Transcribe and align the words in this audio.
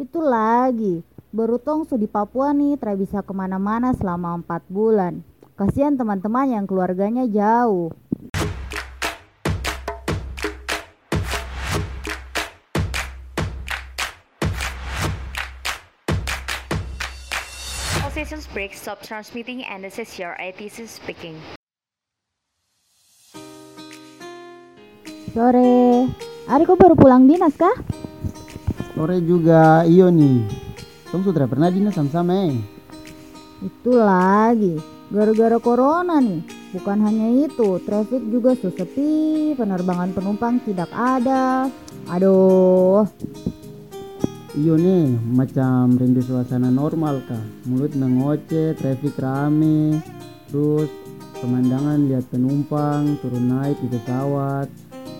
Itu 0.00 0.24
lagi, 0.24 1.04
baru 1.28 1.60
tong 1.60 1.84
su 1.84 2.00
di 2.00 2.08
Papua 2.08 2.56
nih, 2.56 2.80
tra 2.80 2.96
bisa 2.96 3.20
ke 3.20 3.36
mana-mana 3.36 3.92
selama 3.92 4.32
empat 4.40 4.64
bulan. 4.72 5.20
Kasihan 5.60 5.92
teman-teman 5.92 6.56
yang 6.56 6.64
keluarganya 6.64 7.28
jauh. 7.28 7.92
All 18.00 18.12
systems 18.16 18.48
break, 18.56 18.72
stop 18.72 19.04
transmitting, 19.04 19.68
and 19.68 19.84
this 19.84 20.00
is 20.00 20.16
your 20.16 20.32
ITC 20.40 20.88
speaking. 20.88 21.36
Sore, 25.36 26.08
Ari 26.48 26.64
kok 26.64 26.80
baru 26.80 26.96
pulang 26.96 27.28
dinas 27.28 27.52
kah? 27.60 27.76
Sore 29.00 29.16
juga 29.24 29.80
iyo 29.88 30.12
nih. 30.12 30.44
Tong 31.08 31.24
sudah 31.24 31.48
pernah 31.48 31.72
dinas 31.72 31.96
sama-sama 31.96 32.52
eh. 32.52 32.52
Itu 33.64 33.96
lagi, 33.96 34.76
gara-gara 35.08 35.56
corona 35.56 36.20
nih. 36.20 36.44
Bukan 36.76 37.08
hanya 37.08 37.48
itu, 37.48 37.80
traffic 37.80 38.20
juga 38.28 38.52
sepi, 38.52 39.56
penerbangan 39.56 40.12
penumpang 40.12 40.60
tidak 40.68 40.92
ada. 40.92 41.72
Aduh, 42.12 43.08
Iyo 44.52 44.76
nih, 44.76 45.16
macam 45.32 45.96
rindu 45.96 46.20
suasana 46.20 46.68
normal 46.68 47.24
kah. 47.24 47.40
Mulut 47.72 47.96
nengoce, 47.96 48.76
traffic 48.76 49.16
rame, 49.16 49.96
terus 50.52 50.92
pemandangan 51.40 52.04
lihat 52.04 52.28
penumpang 52.28 53.16
turun 53.24 53.48
naik 53.48 53.80
di 53.80 53.96
pesawat, 53.96 54.68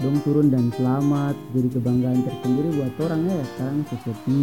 dong 0.00 0.16
turun 0.24 0.48
dan 0.48 0.72
selamat, 0.80 1.36
jadi 1.52 1.68
kebanggaan 1.76 2.20
tersendiri 2.24 2.68
buat 2.72 2.94
orang 3.04 3.20
ya 3.28 3.44
sekarang 3.52 3.80
sesepi. 3.92 4.42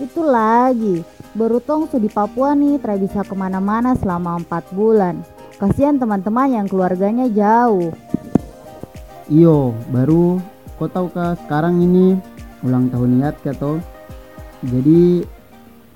itu 0.00 0.20
lagi, 0.24 0.94
baru 1.32 1.56
tong 1.64 1.88
di 1.88 2.08
Papua 2.12 2.52
nih, 2.52 2.76
tra 2.80 2.96
bisa 3.00 3.24
ke 3.24 3.32
mana-mana 3.32 3.96
selama 3.96 4.40
empat 4.40 4.68
bulan. 4.76 5.24
Kasihan 5.56 5.96
teman-teman 5.96 6.52
yang 6.52 6.66
keluarganya 6.68 7.28
jauh. 7.32 7.94
Iyo, 9.30 9.72
baru 9.88 10.42
kau 10.76 10.90
tahu 10.90 11.06
kah 11.14 11.38
sekarang 11.46 11.80
ini 11.80 12.18
ulang 12.66 12.90
tahun 12.90 13.22
Yatka 13.22 13.54
toh. 13.56 13.78
Jadi 14.60 15.22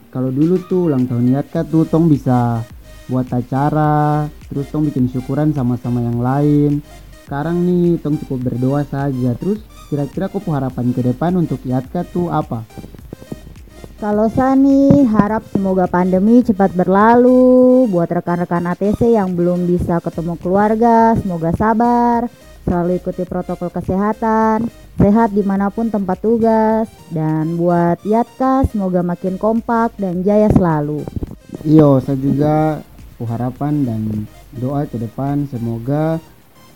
kalau 0.08 0.30
dulu 0.30 0.56
tuh 0.70 0.88
ulang 0.88 1.04
tahun 1.04 1.34
Yatka 1.34 1.66
tuh 1.66 1.84
tong 1.84 2.06
bisa 2.06 2.62
buat 3.10 3.26
acara, 3.28 4.30
terus 4.48 4.70
tong 4.70 4.86
bikin 4.86 5.10
syukuran 5.10 5.50
sama-sama 5.50 6.00
yang 6.00 6.22
lain. 6.22 6.80
Sekarang 7.26 7.58
nih 7.58 7.98
tong 7.98 8.14
cukup 8.22 8.54
berdoa 8.54 8.86
saja. 8.86 9.34
Terus 9.34 9.58
kira-kira 9.90 10.30
kau 10.30 10.38
harapan 10.54 10.94
ke 10.94 11.02
depan 11.02 11.34
untuk 11.34 11.58
Yatka 11.66 12.06
tuh 12.06 12.30
apa? 12.30 12.62
Kalau 13.98 14.30
Sani 14.30 15.02
harap 15.10 15.42
semoga 15.50 15.90
pandemi 15.90 16.46
cepat 16.46 16.70
berlalu. 16.78 17.90
Buat 17.90 18.14
rekan-rekan 18.22 18.70
ATC 18.70 19.18
yang 19.18 19.34
belum 19.34 19.66
bisa 19.66 19.98
ketemu 19.98 20.38
keluarga 20.38 21.18
Semoga 21.18 21.50
sabar. 21.58 22.30
Selalu 22.62 23.02
ikuti 23.02 23.26
protokol 23.26 23.74
kesehatan 23.74 24.70
Sehat 24.94 25.34
di 25.34 25.42
mana 25.42 25.66
pun 25.66 25.90
tempat 25.90 26.22
tugas. 26.22 26.86
Dan 27.10 27.58
buat 27.58 27.98
Yatka 28.06 28.70
semoga 28.70 29.02
makin 29.02 29.34
kompak 29.34 29.98
dan 29.98 30.22
jaya 30.22 30.46
selalu. 30.54 31.02
Iyo, 31.66 31.98
saya 31.98 32.14
juga 32.22 32.78
harapan 33.18 33.82
dan 33.82 34.02
doa 34.54 34.86
ke 34.86 34.94
depan. 34.94 35.50
Semoga 35.50 36.22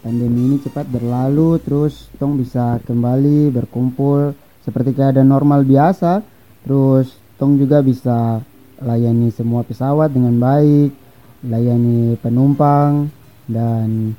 pandemi 0.01 0.53
ini 0.53 0.57
cepat 0.61 0.89
berlalu 0.89 1.61
terus 1.61 2.09
tong 2.17 2.41
bisa 2.41 2.81
kembali 2.85 3.53
berkumpul 3.53 4.33
seperti 4.65 4.97
keadaan 4.97 5.29
normal 5.29 5.65
biasa. 5.65 6.25
Terus 6.65 7.13
tong 7.41 7.57
juga 7.57 7.81
bisa 7.81 8.41
layani 8.81 9.29
semua 9.33 9.65
pesawat 9.65 10.13
dengan 10.13 10.37
baik 10.41 10.93
layani 11.41 12.21
penumpang 12.21 13.09
dan 13.49 14.13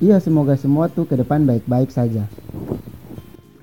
iya 0.00 0.16
semoga 0.16 0.56
semua 0.56 0.88
tuh 0.88 1.04
ke 1.04 1.16
depan 1.16 1.44
baik-baik 1.44 1.92
saja. 1.92 2.24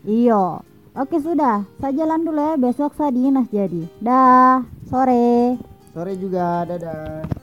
Iyo 0.06 0.66
Oke 1.00 1.16
sudah, 1.22 1.64
saya 1.80 1.96
jalan 1.96 2.28
dulu 2.28 2.42
ya. 2.44 2.54
Besok 2.60 2.92
saya 2.98 3.14
dinas 3.14 3.48
jadi. 3.54 3.88
Dah, 4.04 4.68
sore. 4.90 5.56
Sore 5.96 6.14
juga. 6.20 6.68
Dadah 6.68 7.39